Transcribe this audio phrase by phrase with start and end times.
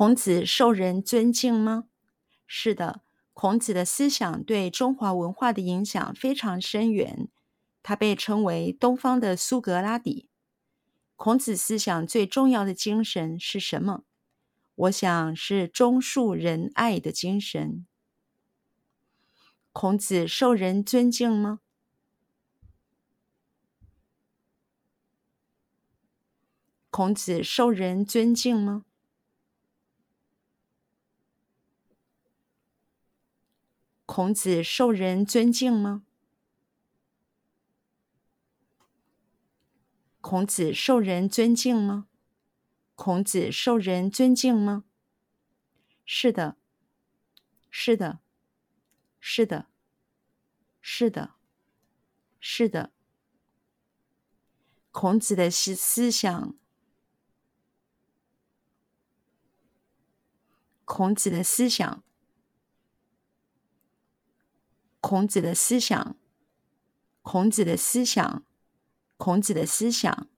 [0.00, 1.84] 孔子受人尊敬吗？
[2.46, 3.02] 是的，
[3.34, 7.28] 孔子的思想对中华文化的影响非常深远，
[7.82, 10.30] 他被称为东方的苏格拉底。
[11.16, 14.04] 孔子思想最重要的精神是什么？
[14.74, 17.86] 我想是忠恕仁爱的精神。
[19.70, 21.60] 孔子受人尊敬吗？
[26.88, 28.86] 孔子受人尊敬吗？
[34.12, 36.02] 孔子受人尊敬吗？
[40.20, 42.08] 孔子受人尊敬吗？
[42.96, 44.82] 孔子受人尊敬吗？
[46.04, 46.56] 是的，
[47.70, 48.18] 是的，
[49.20, 49.68] 是的，
[50.80, 51.36] 是的，
[52.40, 52.92] 是的。
[54.90, 56.56] 孔子的思思想，
[60.84, 62.02] 孔子的思想。
[65.00, 66.16] 孔子的思想，
[67.22, 68.44] 孔子的思想，
[69.16, 70.28] 孔子的思想，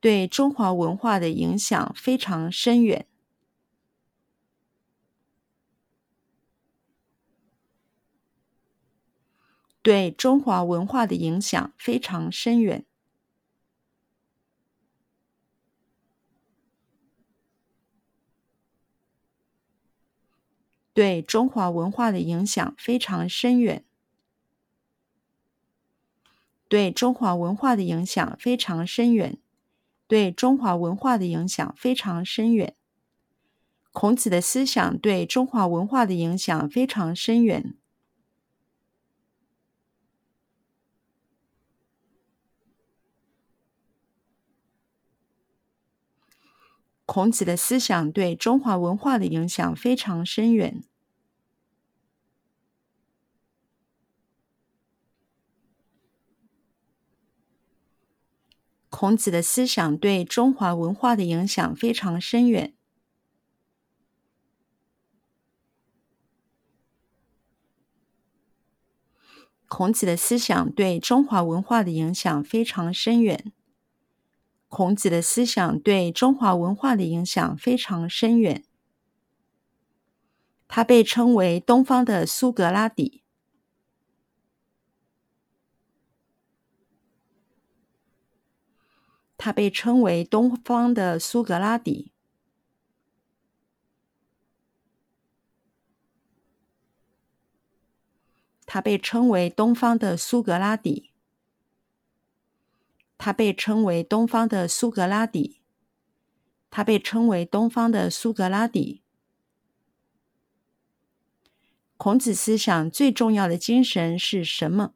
[0.00, 3.06] 对中华文化的影响非常深远。
[9.82, 12.84] 对中华文化的影响非常深远。
[20.96, 23.84] 对中华文化的影响非常深远。
[26.68, 29.36] 对中华文化的影响非常深远。
[30.06, 32.74] 对中华文化的影响非常深远。
[33.92, 37.74] 孔子的思想对中华文化的影响非常深远。
[47.06, 50.84] 孔子的思想对中华文化的影响非常深远。
[58.90, 62.74] 孔子的思想对中华文化的影响非常深远。
[69.68, 73.52] 孔子的思想对中华文化的影响非常深远。
[74.68, 78.64] 孔子的思想对中华文化的影响非常深远。
[80.68, 83.22] 他被称为东方的苏格拉底。
[89.38, 92.12] 他被称为东方的苏格拉底。
[98.66, 101.15] 他被称为东方的苏格拉底。
[103.26, 105.60] 他被称为东方的苏格拉底。
[106.70, 109.02] 他被称为东方的苏格拉底。
[111.96, 114.94] 孔子思想最重要的精神是什么？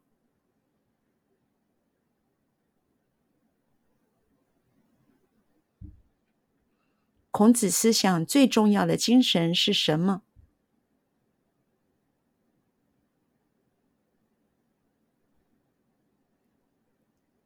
[7.31, 10.21] 孔子思想最重要的精神是什么？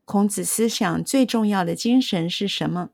[0.05, 2.91] 孔子思想最重要的精神是什么？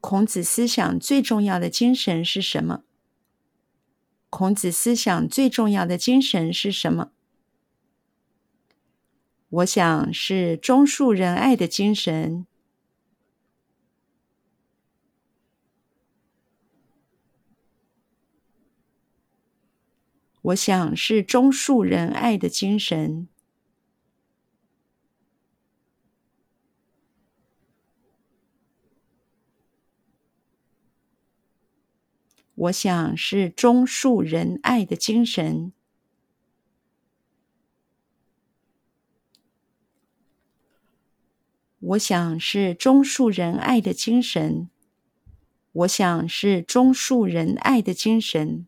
[0.00, 2.82] 孔子思想最重要的精神是什么？
[4.30, 7.12] 孔子思想最重要的精神是什么？
[9.50, 12.46] 我想是忠恕仁爱的精神。
[20.40, 23.28] 我想是忠恕仁爱的精神。
[32.58, 35.72] 我想是忠恕仁爱的精神。
[41.78, 44.68] 我想是忠恕仁爱的精神。
[45.70, 48.67] 我想是忠恕仁爱的精神。